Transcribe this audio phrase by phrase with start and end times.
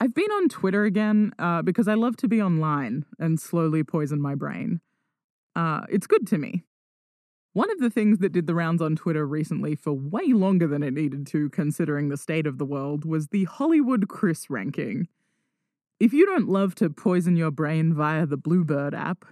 [0.00, 4.20] I've been on Twitter again uh, because I love to be online and slowly poison
[4.20, 4.80] my brain.
[5.56, 6.62] Uh, it's good to me.
[7.52, 10.84] One of the things that did the rounds on Twitter recently for way longer than
[10.84, 15.08] it needed to, considering the state of the world, was the Hollywood Chris ranking.
[15.98, 19.24] If you don't love to poison your brain via the Bluebird app,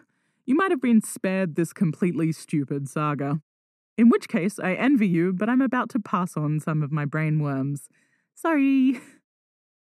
[0.47, 3.41] you might have been spared this completely stupid saga.
[3.97, 7.05] In which case, I envy you, but I'm about to pass on some of my
[7.05, 7.89] brain worms.
[8.35, 9.01] Sorry.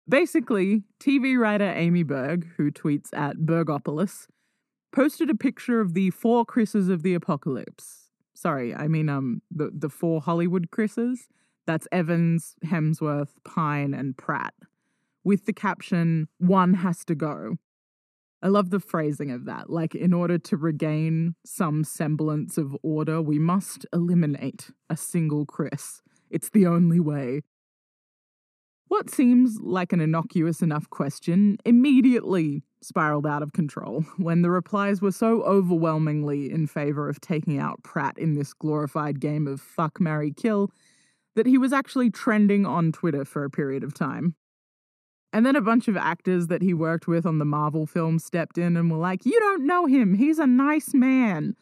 [0.07, 4.27] Basically, TV writer Amy Berg, who tweets at Bergopolis,
[4.91, 8.09] posted a picture of the four Chris's of the apocalypse.
[8.33, 11.27] Sorry, I mean um the, the four Hollywood Chris's.
[11.65, 14.53] That's Evans, Hemsworth, Pine, and Pratt.
[15.23, 17.57] With the caption, one has to go.
[18.43, 19.71] I love the phrasing of that.
[19.71, 26.03] Like, in order to regain some semblance of order, we must eliminate a single Chris.
[26.29, 27.41] It's the only way.
[28.87, 35.01] What seems like an innocuous enough question immediately spiraled out of control when the replies
[35.01, 39.99] were so overwhelmingly in favor of taking out Pratt in this glorified game of fuck,
[39.99, 40.71] marry, kill
[41.35, 44.35] that he was actually trending on Twitter for a period of time.
[45.33, 48.57] And then a bunch of actors that he worked with on the Marvel film stepped
[48.57, 50.13] in and were like, You don't know him.
[50.13, 51.55] He's a nice man.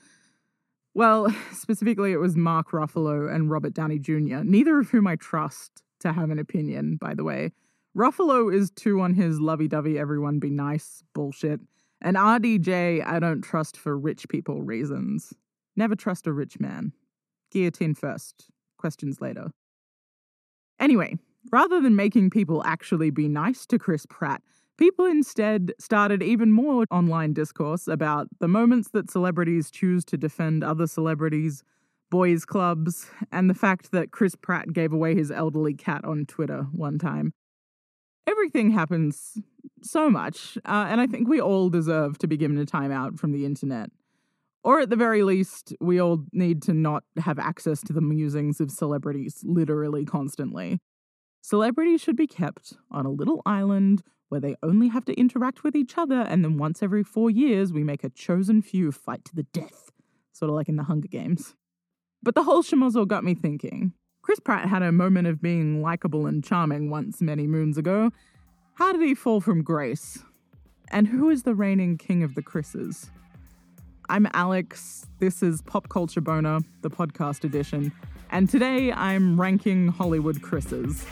[0.93, 5.81] Well, specifically, it was Mark Ruffalo and Robert Downey Jr., neither of whom I trust
[6.03, 7.51] to have an opinion, by the way.
[7.97, 11.59] Ruffalo is too on his lovey dovey, everyone be nice bullshit.
[12.01, 15.33] And RDJ, I don't trust for rich people reasons.
[15.75, 16.93] Never trust a rich man.
[17.51, 19.51] Guillotine first, questions later.
[20.79, 21.17] Anyway,
[21.51, 24.41] rather than making people actually be nice to Chris Pratt,
[24.77, 30.63] people instead started even more online discourse about the moments that celebrities choose to defend
[30.63, 31.63] other celebrities,
[32.13, 36.67] boys' clubs, and the fact that Chris Pratt gave away his elderly cat on Twitter
[36.71, 37.33] one time.
[38.27, 39.39] Everything happens
[39.81, 43.31] so much, uh, and I think we all deserve to be given a timeout from
[43.31, 43.89] the internet.
[44.63, 48.61] Or at the very least, we all need to not have access to the musings
[48.61, 50.77] of celebrities literally constantly.
[51.41, 55.75] Celebrities should be kept on a little island where they only have to interact with
[55.75, 59.35] each other, and then once every four years, we make a chosen few fight to
[59.35, 59.89] the death,
[60.31, 61.55] sort of like in the Hunger Games.
[62.23, 63.91] But the whole schmozzle got me thinking.
[64.21, 68.11] Chris Pratt had a moment of being likable and charming once many moons ago.
[68.75, 70.23] How did he fall from grace?
[70.89, 73.11] And who is the reigning king of the Chris's?
[74.07, 75.05] I'm Alex.
[75.19, 77.91] This is Pop Culture Boner, the podcast edition.
[78.31, 81.05] And today I'm ranking Hollywood Chris's.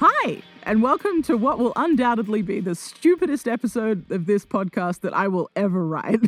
[0.00, 5.12] Hi, and welcome to what will undoubtedly be the stupidest episode of this podcast that
[5.12, 6.20] I will ever write.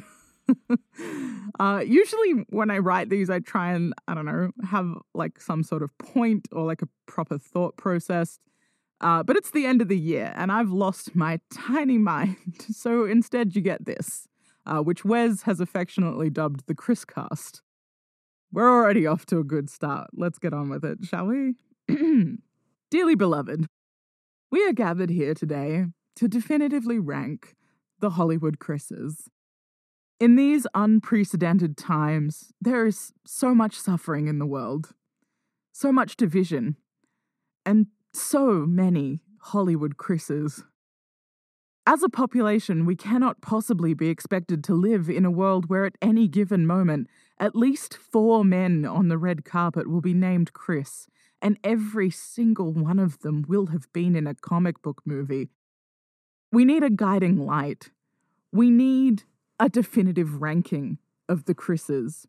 [1.61, 5.63] uh, usually, when I write these, I try and, I don't know, have like some
[5.63, 8.41] sort of point or like a proper thought process.
[9.01, 12.39] Uh, but it's the end of the year, and I've lost my tiny mind.
[12.73, 14.27] So instead, you get this,
[14.67, 17.63] uh, which Wes has affectionately dubbed the Chris cast.
[18.51, 20.11] We're already off to a good start.
[20.13, 21.55] Let's get on with it, shall we?
[22.91, 23.67] Dearly beloved,
[24.51, 25.87] we are gathered here today
[26.17, 27.55] to definitively rank
[28.01, 29.29] the Hollywood Chris's.
[30.19, 34.91] In these unprecedented times, there is so much suffering in the world,
[35.73, 36.77] so much division,
[37.65, 40.65] and so many Hollywood Chris's.
[41.87, 45.97] As a population, we cannot possibly be expected to live in a world where at
[46.03, 47.07] any given moment,
[47.39, 51.07] at least four men on the red carpet will be named Chris
[51.43, 55.49] and every single one of them will have been in a comic book movie.
[56.53, 57.91] We need a guiding light.
[58.53, 59.23] We need
[59.59, 62.27] a definitive ranking of the Chris's.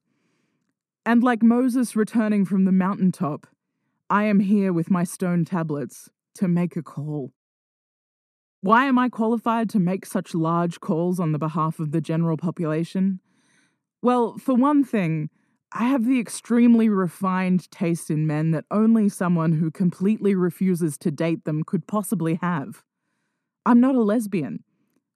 [1.06, 3.48] And like Moses returning from the mountaintop,
[4.10, 7.32] I am here with my stone tablets to make a call.
[8.62, 12.38] Why am I qualified to make such large calls on the behalf of the general
[12.38, 13.20] population?
[14.04, 15.32] Well, for one thing,
[15.74, 21.12] I have the extremely refined taste in men that only someone who completely refuses to
[21.12, 22.84] date them could possibly have.
[23.66, 24.64] I'm not a lesbian.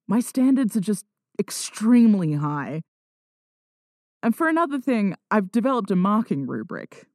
[0.08, 1.04] My standards are just
[1.38, 2.82] extremely high.
[4.22, 7.06] And for another thing, I've developed a marking rubric.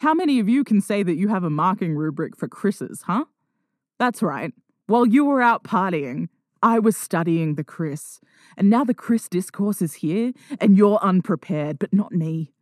[0.00, 3.26] How many of you can say that you have a marking rubric for Chris's, huh?
[3.98, 4.52] That's right.
[4.86, 6.28] While you were out partying,
[6.62, 8.20] I was studying the Chris.
[8.56, 12.52] And now the Chris discourse is here, and you're unprepared, but not me.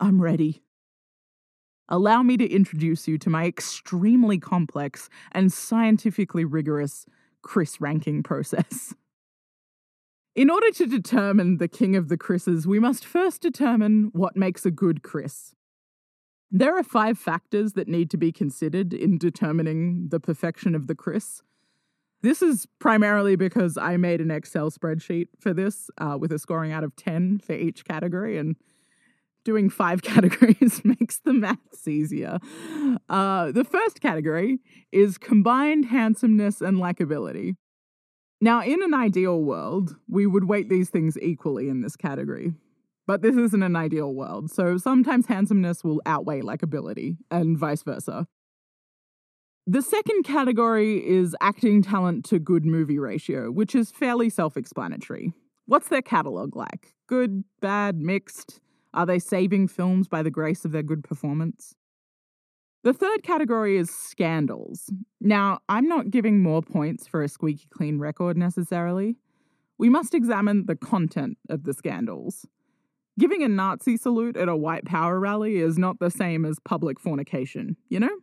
[0.00, 0.62] I'm ready.
[1.88, 7.06] Allow me to introduce you to my extremely complex and scientifically rigorous
[7.42, 8.94] Chris ranking process.
[10.34, 14.64] In order to determine the king of the Chris's, we must first determine what makes
[14.64, 15.54] a good Chris.
[16.50, 20.94] There are five factors that need to be considered in determining the perfection of the
[20.94, 21.42] Chris.
[22.22, 26.72] This is primarily because I made an Excel spreadsheet for this uh, with a scoring
[26.72, 28.56] out of 10 for each category, and
[29.48, 32.38] doing five categories makes the maths easier.
[33.08, 34.58] Uh, the first category
[34.92, 37.56] is combined handsomeness and likability.
[38.42, 42.52] Now, in an ideal world, we would weight these things equally in this category.
[43.06, 48.26] But this isn't an ideal world, so sometimes handsomeness will outweigh likability, and vice versa.
[49.66, 55.32] The second category is acting talent to good movie ratio, which is fairly self explanatory.
[55.64, 56.92] What's their catalogue like?
[57.06, 58.60] Good, bad, mixed?
[58.94, 61.74] Are they saving films by the grace of their good performance?
[62.84, 64.90] The third category is scandals.
[65.20, 69.16] Now, I'm not giving more points for a squeaky clean record necessarily.
[69.78, 72.46] We must examine the content of the scandals.
[73.18, 77.00] Giving a Nazi salute at a white power rally is not the same as public
[77.00, 78.16] fornication, you know?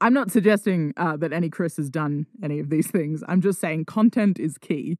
[0.00, 3.22] I'm not suggesting uh, that any Chris has done any of these things.
[3.28, 4.96] I'm just saying content is key.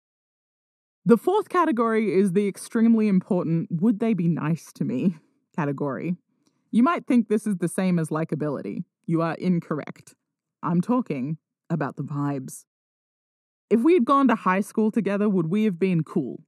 [1.05, 5.17] The fourth category is the extremely important would they be nice to me
[5.57, 6.15] category.
[6.71, 8.85] You might think this is the same as likability.
[9.05, 10.15] You are incorrect.
[10.63, 11.39] I'm talking
[11.69, 12.67] about the vibes.
[13.69, 16.45] If we had gone to high school together, would we have been cool?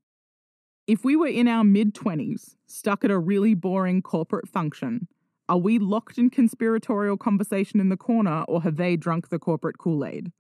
[0.87, 5.09] If we were in our mid 20s, stuck at a really boring corporate function,
[5.49, 9.79] are we locked in conspiratorial conversation in the corner or have they drunk the corporate
[9.79, 10.31] Kool Aid?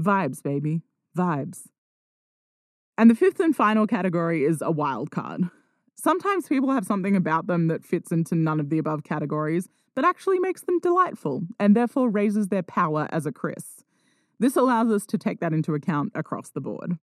[0.00, 0.82] Vibes, baby.
[1.16, 1.64] Vibes.
[2.98, 5.48] And the fifth and final category is a wild card.
[5.94, 10.04] Sometimes people have something about them that fits into none of the above categories, but
[10.04, 13.84] actually makes them delightful and therefore raises their power as a Chris.
[14.40, 16.98] This allows us to take that into account across the board.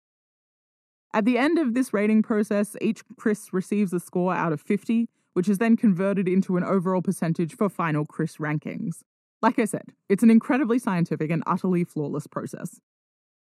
[1.13, 5.09] At the end of this rating process, each Chris receives a score out of 50,
[5.33, 9.03] which is then converted into an overall percentage for final Chris rankings.
[9.43, 12.79] Like I said, it's an incredibly scientific and utterly flawless process.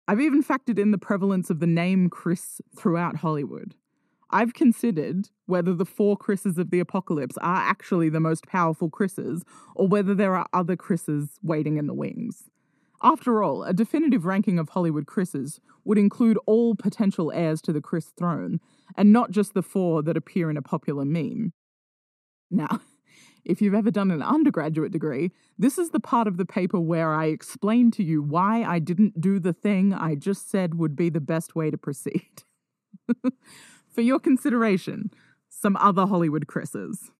[0.06, 3.74] I've even factored in the prevalence of the name Chris throughout Hollywood.
[4.30, 9.44] I've considered whether the four Chris's of the apocalypse are actually the most powerful Chris's,
[9.74, 12.50] or whether there are other Chris's waiting in the wings.
[13.02, 17.80] After all, a definitive ranking of Hollywood Chris's would include all potential heirs to the
[17.80, 18.60] Chris throne,
[18.96, 21.52] and not just the four that appear in a popular meme.
[22.50, 22.80] Now,
[23.44, 27.14] if you've ever done an undergraduate degree, this is the part of the paper where
[27.14, 31.10] I explain to you why I didn't do the thing I just said would be
[31.10, 32.42] the best way to proceed.
[33.90, 35.10] For your consideration,
[35.48, 37.10] some other Hollywood Chris's.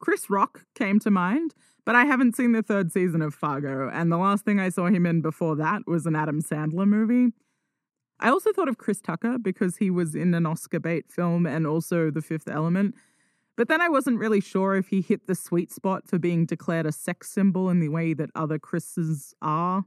[0.00, 1.54] Chris Rock came to mind,
[1.84, 4.86] but I haven't seen the third season of Fargo, and the last thing I saw
[4.86, 7.32] him in before that was an Adam Sandler movie.
[8.20, 11.66] I also thought of Chris Tucker because he was in an Oscar bait film and
[11.66, 12.94] also The Fifth Element.
[13.58, 16.86] But then I wasn't really sure if he hit the sweet spot for being declared
[16.86, 19.84] a sex symbol in the way that other Chris's are.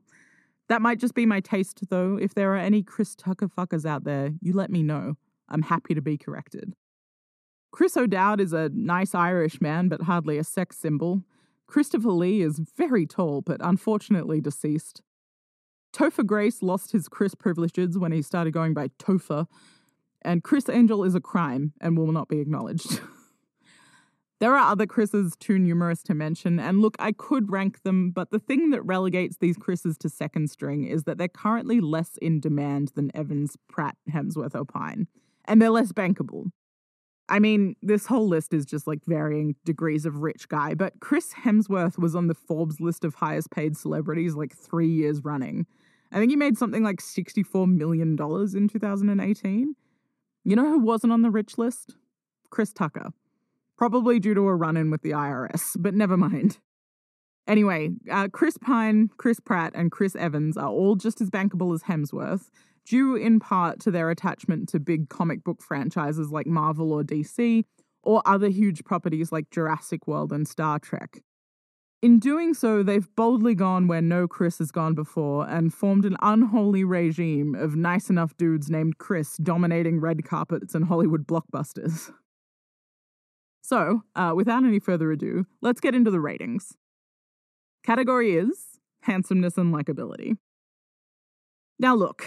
[0.68, 2.18] That might just be my taste, though.
[2.22, 5.16] If there are any Chris Tucker fuckers out there, you let me know.
[5.48, 6.74] I'm happy to be corrected.
[7.72, 11.24] Chris O'Dowd is a nice Irish man, but hardly a sex symbol.
[11.66, 15.02] Christopher Lee is very tall, but unfortunately deceased.
[15.94, 19.48] Topher Grace lost his Chris privileges when he started going by Topher,
[20.22, 23.00] and Criss Angel is a crime and will not be acknowledged.
[24.42, 28.32] there are other Chris's too numerous to mention, and look, I could rank them, but
[28.32, 32.40] the thing that relegates these Chris's to second string is that they're currently less in
[32.40, 35.08] demand than Evans, Pratt, Hemsworth, O'Pine,
[35.46, 36.50] and they're less bankable.
[37.30, 41.34] I mean, this whole list is just like varying degrees of rich guy, but Chris
[41.46, 45.68] Hemsworth was on the Forbes list of highest paid celebrities like three years running.
[46.12, 49.76] I think he made something like $64 million in 2018.
[50.44, 51.96] You know who wasn't on the rich list?
[52.50, 53.12] Chris Tucker.
[53.82, 56.60] Probably due to a run in with the IRS, but never mind.
[57.48, 61.82] Anyway, uh, Chris Pine, Chris Pratt, and Chris Evans are all just as bankable as
[61.82, 62.52] Hemsworth,
[62.86, 67.64] due in part to their attachment to big comic book franchises like Marvel or DC,
[68.04, 71.24] or other huge properties like Jurassic World and Star Trek.
[72.04, 76.18] In doing so, they've boldly gone where no Chris has gone before and formed an
[76.22, 82.12] unholy regime of nice enough dudes named Chris dominating red carpets and Hollywood blockbusters.
[83.62, 86.74] So, uh, without any further ado, let's get into the ratings.
[87.84, 90.38] Category is handsomeness and likability.
[91.80, 92.26] Now, look,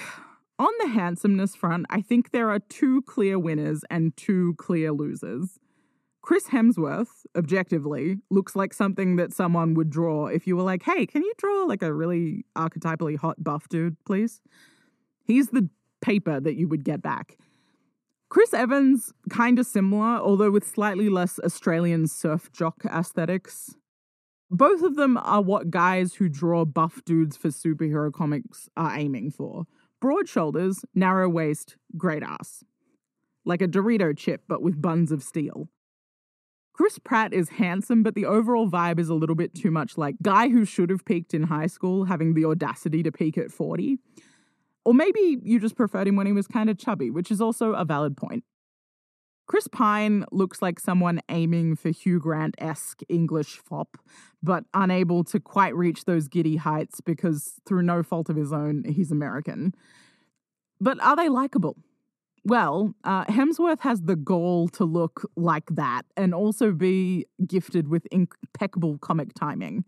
[0.59, 5.59] on the handsomeness front, I think there are two clear winners and two clear losers.
[6.23, 11.05] Chris Hemsworth, objectively, looks like something that someone would draw if you were like, hey,
[11.05, 14.41] can you draw like a really archetypally hot buff dude, please?
[15.25, 15.69] He's the
[16.01, 17.37] paper that you would get back.
[18.35, 23.77] Chris Evans, kind of similar, although with slightly less Australian surf jock aesthetics.
[24.51, 29.31] Both of them are what guys who draw buff dudes for superhero comics are aiming
[29.31, 29.67] for
[30.01, 32.65] broad shoulders, narrow waist, great ass.
[33.45, 35.69] Like a Dorito chip, but with buns of steel.
[36.73, 40.17] Chris Pratt is handsome, but the overall vibe is a little bit too much like
[40.23, 44.01] guy who should have peaked in high school, having the audacity to peak at 40.
[44.85, 47.73] Or maybe you just preferred him when he was kind of chubby, which is also
[47.73, 48.45] a valid point.
[49.47, 53.99] Chris Pine looks like someone aiming for Hugh Grant esque English fop,
[54.43, 58.85] but unable to quite reach those giddy heights because, through no fault of his own,
[58.85, 59.75] he's American.
[60.81, 61.77] But are they likable?
[62.47, 68.07] Well, uh, Hemsworth has the gall to look like that and also be gifted with
[68.11, 69.85] impeccable comic timing,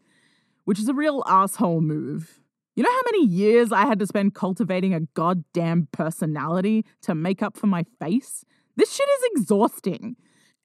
[0.65, 2.41] which is a real asshole move.
[2.76, 7.42] You know how many years I had to spend cultivating a goddamn personality to make
[7.42, 8.45] up for my face?
[8.76, 10.16] This shit is exhausting.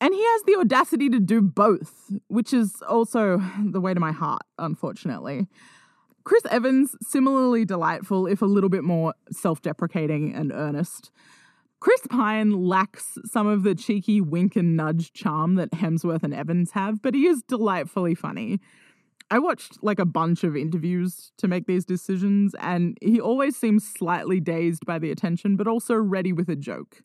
[0.01, 4.11] And he has the audacity to do both, which is also the way to my
[4.11, 5.47] heart, unfortunately.
[6.25, 11.11] Chris Evans, similarly delightful, if a little bit more self deprecating and earnest.
[11.79, 16.71] Chris Pine lacks some of the cheeky wink and nudge charm that Hemsworth and Evans
[16.71, 18.59] have, but he is delightfully funny.
[19.31, 23.87] I watched like a bunch of interviews to make these decisions, and he always seems
[23.87, 27.01] slightly dazed by the attention, but also ready with a joke.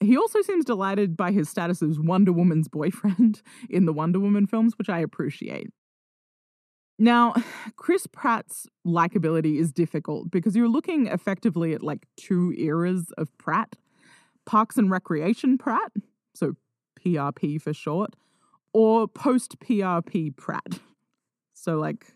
[0.00, 4.46] He also seems delighted by his status as Wonder Woman's boyfriend in the Wonder Woman
[4.46, 5.68] films, which I appreciate.
[6.98, 7.34] Now,
[7.76, 13.76] Chris Pratt's likability is difficult because you're looking effectively at like two eras of Pratt
[14.46, 15.92] Parks and Recreation Pratt,
[16.34, 16.54] so
[16.98, 18.16] PRP for short,
[18.72, 20.80] or post PRP Pratt,
[21.60, 22.06] so like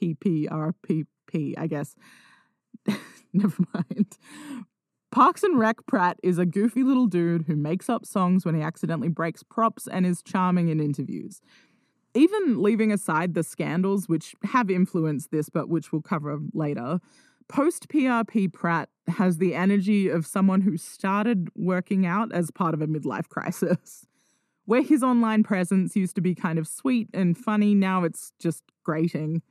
[0.00, 1.94] PPRPP, I guess.
[3.32, 4.18] Never mind.
[5.10, 8.62] Parks and Rec Pratt is a goofy little dude who makes up songs when he
[8.62, 11.42] accidentally breaks props and is charming in interviews.
[12.14, 16.98] Even leaving aside the scandals, which have influenced this, but which we'll cover later,
[17.48, 22.80] post PRP Pratt has the energy of someone who started working out as part of
[22.80, 24.06] a midlife crisis.
[24.64, 28.62] Where his online presence used to be kind of sweet and funny, now it's just
[28.84, 29.42] grating.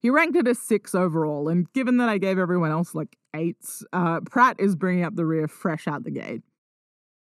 [0.00, 3.84] He ranked it a six overall, and given that I gave everyone else like eights,
[3.92, 6.42] uh, Pratt is bringing up the rear fresh out the gate.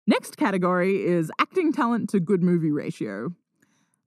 [0.05, 3.33] Next category is acting talent to good movie ratio.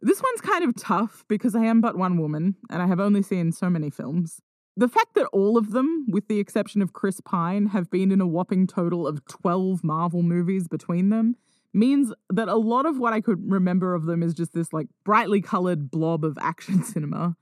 [0.00, 3.20] This one's kind of tough because I am but one woman and I have only
[3.22, 4.40] seen so many films.
[4.76, 8.20] The fact that all of them, with the exception of Chris Pine, have been in
[8.22, 11.36] a whopping total of 12 Marvel movies between them
[11.72, 14.88] means that a lot of what I could remember of them is just this like
[15.04, 17.36] brightly colored blob of action cinema.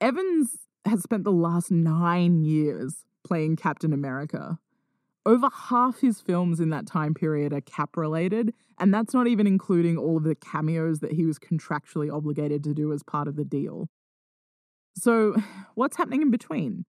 [0.00, 4.58] Evans has spent the last nine years playing Captain America.
[5.24, 9.46] Over half his films in that time period are cap related, and that's not even
[9.46, 13.36] including all of the cameos that he was contractually obligated to do as part of
[13.36, 13.88] the deal.
[14.96, 15.36] So,
[15.74, 16.84] what's happening in between?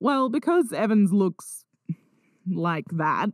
[0.00, 1.64] Well, because Evans looks
[2.50, 3.30] like that,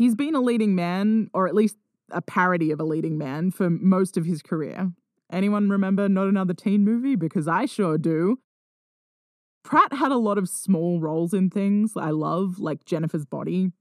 [0.00, 1.76] he's been a leading man, or at least
[2.10, 4.92] a parody of a leading man, for most of his career.
[5.30, 7.16] Anyone remember Not Another Teen Movie?
[7.16, 8.38] Because I sure do.
[9.62, 13.72] Pratt had a lot of small roles in things I love, like Jennifer's Body.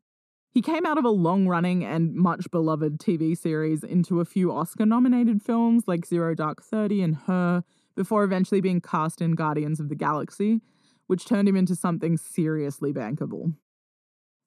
[0.52, 4.52] He came out of a long running and much beloved TV series into a few
[4.52, 7.64] Oscar nominated films like Zero Dark Thirty and Her,
[7.96, 10.60] before eventually being cast in Guardians of the Galaxy,
[11.08, 13.54] which turned him into something seriously bankable.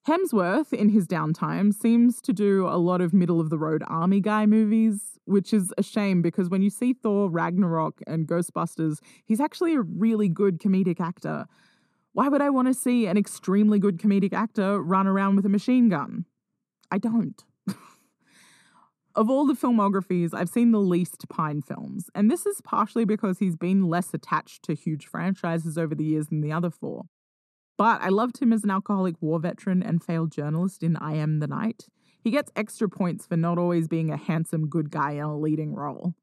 [0.07, 4.19] Hemsworth, in his downtime, seems to do a lot of middle of the road army
[4.19, 9.39] guy movies, which is a shame because when you see Thor Ragnarok and Ghostbusters, he's
[9.39, 11.45] actually a really good comedic actor.
[12.11, 15.49] Why would I want to see an extremely good comedic actor run around with a
[15.49, 16.25] machine gun?
[16.91, 17.41] I don't.
[19.15, 23.39] of all the filmographies, I've seen the least Pine films, and this is partially because
[23.39, 27.05] he's been less attached to huge franchises over the years than the other four.
[27.83, 31.39] But I loved him as an alcoholic war veteran and failed journalist in I Am
[31.39, 31.89] the Night.
[32.21, 35.75] He gets extra points for not always being a handsome good guy in a leading
[35.75, 36.13] role.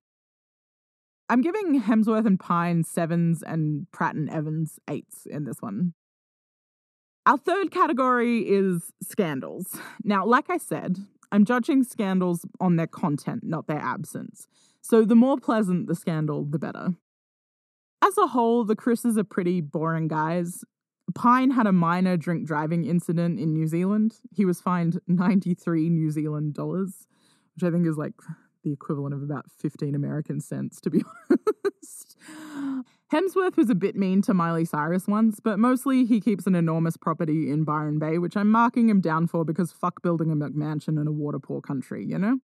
[1.29, 5.93] I'm giving Hemsworth and Pine sevens and Pratt and Evans eights in this one.
[7.27, 9.79] Our third category is scandals.
[10.03, 10.97] Now, like I said,
[11.31, 14.47] I'm judging scandals on their content, not their absence.
[14.81, 16.95] So the more pleasant the scandal, the better.
[18.03, 20.65] As a whole, the Chris's are pretty boring guys,
[21.15, 24.17] Pine had a minor drink driving incident in New Zealand.
[24.35, 27.07] He was fined 93 New Zealand dollars,
[27.55, 28.15] which I think is like
[28.63, 32.17] the equivalent of about 15 American cents, to be honest.
[33.13, 36.97] Hemsworth was a bit mean to Miley Cyrus once, but mostly he keeps an enormous
[36.97, 41.01] property in Byron Bay, which I'm marking him down for because fuck building a McMansion
[41.01, 42.39] in a water poor country, you know?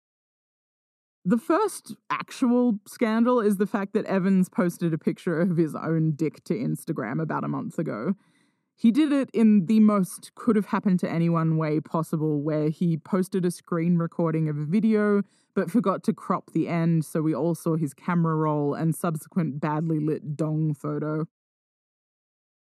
[1.27, 6.13] The first actual scandal is the fact that Evans posted a picture of his own
[6.13, 8.15] dick to Instagram about a month ago.
[8.77, 12.97] He did it in the most could have happened to anyone way possible, where he
[12.97, 15.23] posted a screen recording of a video
[15.55, 19.61] but forgot to crop the end, so we all saw his camera roll and subsequent
[19.61, 21.27] badly lit dong photo.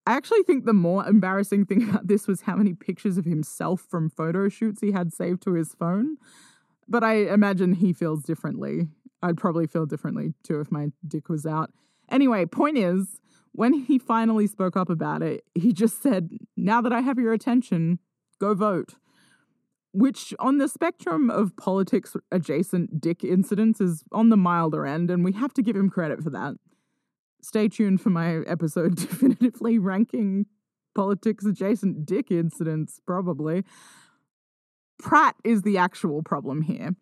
[0.07, 3.81] I actually think the more embarrassing thing about this was how many pictures of himself
[3.81, 6.17] from photo shoots he had saved to his phone.
[6.87, 8.89] But I imagine he feels differently.
[9.23, 11.73] I'd probably feel differently too if my dick was out.
[12.11, 13.21] Anyway, point is,
[13.55, 17.33] when he finally spoke up about it, he just said, Now that I have your
[17.33, 18.01] attention,
[18.41, 18.95] go vote.
[19.93, 25.25] Which, on the spectrum of politics adjacent dick incidents, is on the milder end, and
[25.25, 26.55] we have to give him credit for that.
[27.43, 30.47] Stay tuned for my episode definitively ranking
[30.97, 33.63] politics adjacent dick incidents, probably.
[34.99, 36.97] Pratt is the actual problem here.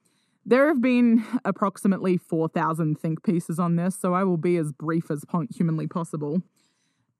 [0.44, 5.10] There have been approximately 4,000 think pieces on this, so I will be as brief
[5.10, 6.42] as humanly possible.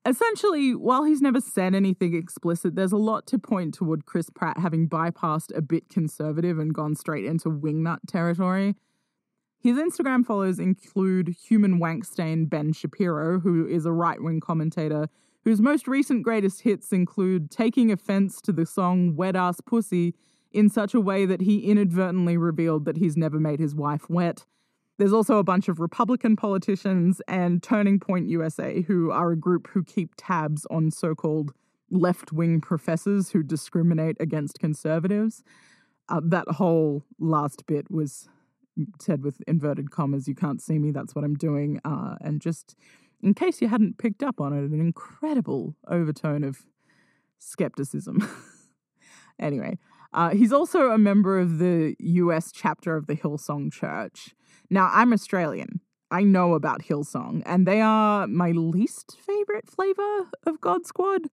[0.05, 4.57] Essentially, while he's never said anything explicit, there's a lot to point toward Chris Pratt
[4.57, 8.75] having bypassed a bit conservative and gone straight into wingnut territory.
[9.57, 15.07] His Instagram followers include human wank stain Ben Shapiro, who is a right wing commentator
[15.45, 20.15] whose most recent greatest hits include taking offense to the song Wet Ass Pussy
[20.53, 24.45] in such a way that he inadvertently revealed that he's never made his wife wet.
[24.99, 29.67] There's also a bunch of Republican politicians and Turning Point USA, who are a group
[29.71, 31.53] who keep tabs on so called
[31.89, 35.43] left wing professors who discriminate against conservatives.
[36.09, 38.29] Uh, that whole last bit was
[38.99, 40.27] said with inverted commas.
[40.27, 41.79] You can't see me, that's what I'm doing.
[41.85, 42.75] Uh, and just
[43.21, 46.65] in case you hadn't picked up on it, an incredible overtone of
[47.39, 48.27] skepticism.
[49.39, 49.77] anyway,
[50.13, 54.35] uh, he's also a member of the US chapter of the Hillsong Church.
[54.69, 55.81] Now, I'm Australian.
[56.11, 61.23] I know about Hillsong, and they are my least favorite flavor of God Squad.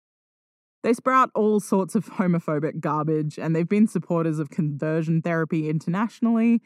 [0.83, 6.63] They sprout all sorts of homophobic garbage, and they've been supporters of conversion therapy internationally.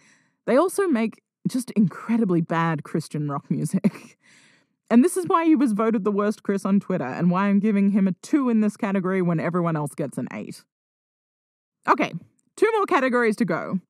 [0.46, 4.16] They also make just incredibly bad Christian rock music.
[4.90, 7.58] And this is why he was voted the worst Chris on Twitter, and why I'm
[7.58, 10.62] giving him a 2 in this category when everyone else gets an 8.
[11.88, 12.12] Okay,
[12.56, 13.80] two more categories to go.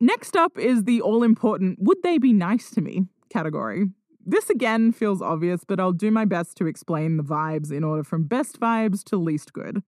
[0.00, 3.86] Next up is the all important would they be nice to me category.
[4.24, 8.04] This again feels obvious, but I'll do my best to explain the vibes in order
[8.04, 9.82] from best vibes to least good.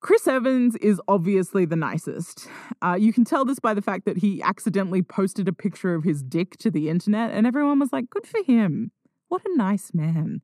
[0.00, 2.48] Chris Evans is obviously the nicest.
[2.82, 6.04] Uh, you can tell this by the fact that he accidentally posted a picture of
[6.04, 8.90] his dick to the internet, and everyone was like, good for him.
[9.28, 10.42] What a nice man.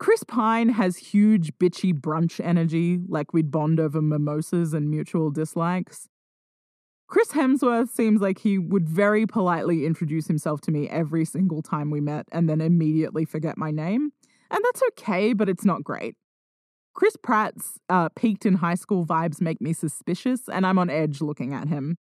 [0.00, 6.08] Chris Pine has huge bitchy brunch energy, like we'd bond over mimosas and mutual dislikes.
[7.06, 11.90] Chris Hemsworth seems like he would very politely introduce himself to me every single time
[11.90, 14.12] we met and then immediately forget my name.
[14.50, 16.14] And that's okay, but it's not great.
[16.94, 21.20] Chris Pratt's uh, peaked in high school vibes make me suspicious, and I'm on edge
[21.20, 21.96] looking at him.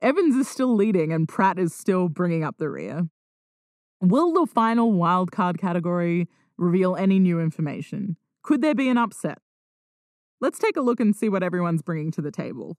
[0.00, 3.08] Evans is still leading, and Pratt is still bringing up the rear.
[4.00, 8.16] Will the final wildcard category reveal any new information?
[8.42, 9.38] Could there be an upset?
[10.40, 12.76] Let's take a look and see what everyone's bringing to the table.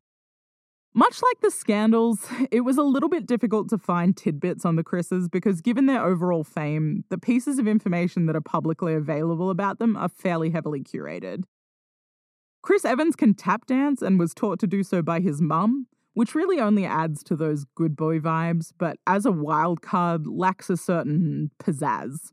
[0.93, 4.83] Much like the scandals, it was a little bit difficult to find tidbits on the
[4.83, 9.79] Chris's because, given their overall fame, the pieces of information that are publicly available about
[9.79, 11.43] them are fairly heavily curated.
[12.61, 16.35] Chris Evans can tap dance and was taught to do so by his mum, which
[16.35, 20.75] really only adds to those good boy vibes, but as a wild card, lacks a
[20.75, 22.31] certain pizzazz.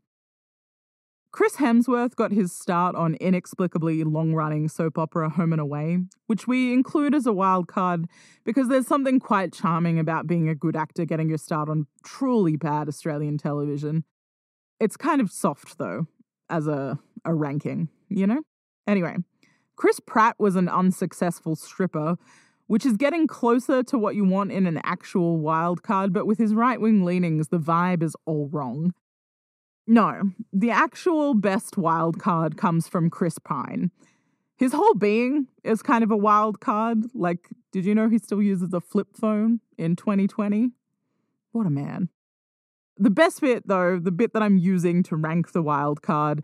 [1.37, 6.47] Chris Hemsworth got his start on inexplicably long running soap opera Home and Away, which
[6.47, 8.07] we include as a wild card
[8.43, 12.55] because there's something quite charming about being a good actor getting your start on truly
[12.55, 14.03] bad Australian television.
[14.79, 16.07] It's kind of soft, though,
[16.49, 18.41] as a, a ranking, you know?
[18.87, 19.17] Anyway,
[19.75, 22.17] Chris Pratt was an unsuccessful stripper,
[22.65, 26.39] which is getting closer to what you want in an actual wild card, but with
[26.39, 28.95] his right wing leanings, the vibe is all wrong.
[29.87, 33.89] No, the actual best wild card comes from Chris Pine.
[34.57, 37.05] His whole being is kind of a wild card.
[37.13, 40.71] Like, did you know he still uses a flip phone in 2020?
[41.53, 42.09] What a man.
[42.97, 46.43] The best bit, though, the bit that I'm using to rank the wild card,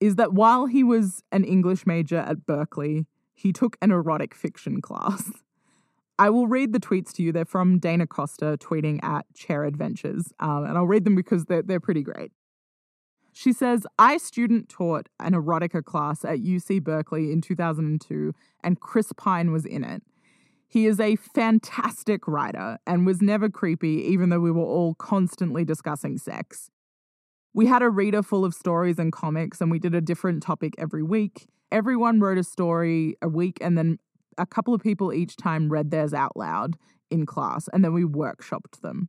[0.00, 4.80] is that while he was an English major at Berkeley, he took an erotic fiction
[4.80, 5.30] class.
[6.18, 7.32] I will read the tweets to you.
[7.32, 11.62] They're from Dana Costa tweeting at Chair Adventures, um, and I'll read them because they're,
[11.62, 12.32] they're pretty great.
[13.32, 19.12] She says, I student taught an erotica class at UC Berkeley in 2002, and Chris
[19.16, 20.02] Pine was in it.
[20.66, 25.64] He is a fantastic writer and was never creepy, even though we were all constantly
[25.64, 26.70] discussing sex.
[27.54, 30.74] We had a reader full of stories and comics, and we did a different topic
[30.76, 31.48] every week.
[31.72, 33.98] Everyone wrote a story a week, and then
[34.36, 36.76] a couple of people each time read theirs out loud
[37.10, 39.08] in class, and then we workshopped them.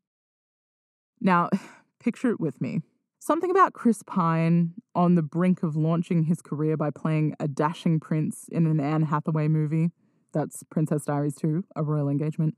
[1.19, 1.49] Now,
[1.99, 2.81] picture it with me.
[3.21, 7.99] Something about Chris Pine on the brink of launching his career by playing a dashing
[7.99, 9.91] prince in an Anne Hathaway movie.
[10.33, 12.57] That's Princess Diaries 2, A Royal Engagement.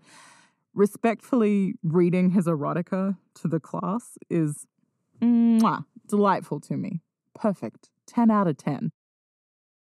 [0.75, 4.67] Respectfully reading his erotica to the class is
[5.19, 7.01] mwah, delightful to me.
[7.33, 7.89] Perfect.
[8.05, 8.91] 10 out of 10.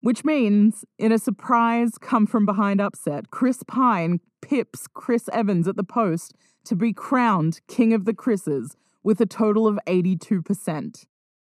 [0.01, 5.77] Which means, in a surprise come from behind upset, Chris Pine pips Chris Evans at
[5.77, 11.07] the post to be crowned King of the Chris's with a total of 82%.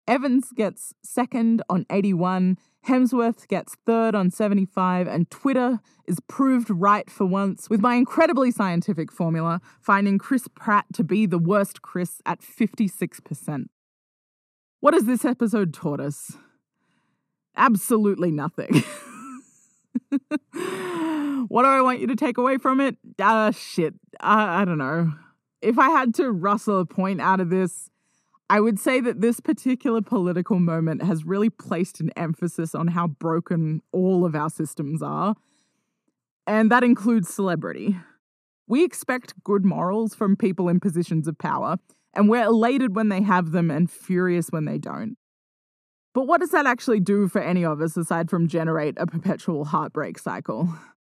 [0.07, 2.57] Evans gets second on 81,
[2.87, 8.49] Hemsworth gets third on 75, and Twitter is proved right for once with my incredibly
[8.49, 13.65] scientific formula, finding Chris Pratt to be the worst Chris at 56%.
[14.79, 16.37] What has this episode taught us?
[17.55, 18.83] Absolutely nothing.
[21.49, 22.97] what do I want you to take away from it?
[23.21, 23.93] Ah, uh, shit.
[24.19, 25.13] I don't know.
[25.61, 27.89] If I had to rustle a point out of this,
[28.49, 33.07] I would say that this particular political moment has really placed an emphasis on how
[33.07, 35.35] broken all of our systems are.
[36.47, 37.97] And that includes celebrity.
[38.67, 41.77] We expect good morals from people in positions of power,
[42.13, 45.15] and we're elated when they have them and furious when they don't.
[46.13, 49.65] But what does that actually do for any of us aside from generate a perpetual
[49.65, 50.69] heartbreak cycle?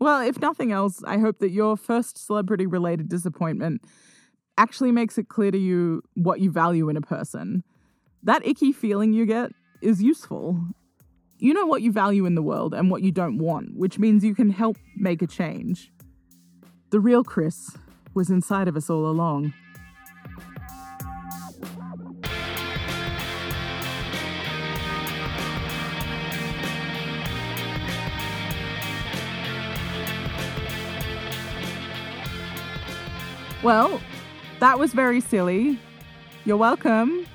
[0.00, 3.82] Well, if nothing else, I hope that your first celebrity related disappointment
[4.56, 7.62] actually makes it clear to you what you value in a person.
[8.22, 10.58] That icky feeling you get is useful.
[11.38, 14.24] You know what you value in the world and what you don't want, which means
[14.24, 15.92] you can help make a change.
[16.90, 17.76] The real Chris
[18.14, 19.52] was inside of us all along.
[33.62, 34.00] Well,
[34.60, 35.78] that was very silly.
[36.46, 37.26] You're welcome.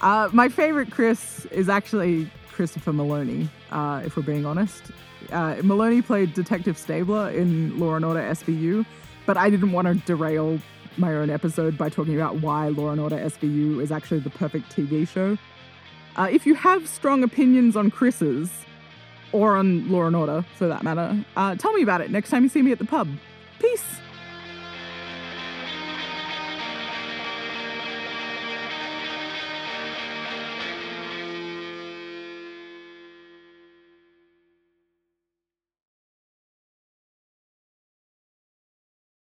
[0.00, 4.90] Uh, my favorite Chris is actually Christopher Meloni, uh, if we're being honest.
[5.30, 8.84] Uh, Meloni played Detective Stabler in Law and Order SVU,
[9.26, 10.58] but I didn't want to derail
[10.96, 14.74] my own episode by talking about why Law and Order SVU is actually the perfect
[14.74, 15.38] TV show.
[16.16, 18.50] Uh, if you have strong opinions on Chris's,
[19.30, 22.42] or on Law and Order for that matter, uh, tell me about it next time
[22.42, 23.08] you see me at the pub.
[23.60, 23.84] Peace.